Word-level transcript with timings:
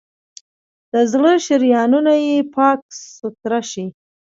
د 0.91 0.93
زړه 1.11 1.31
شریانونه 1.45 2.13
یې 2.25 2.37
پاک 2.55 2.79
سوتره 3.17 3.59
شي. 3.71 3.85